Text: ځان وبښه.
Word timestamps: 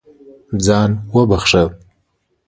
ځان 0.65 0.91
وبښه. 1.15 1.63